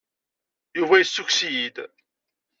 Yuba 0.77 0.95
yessukkes-iyi-d. 1.01 1.75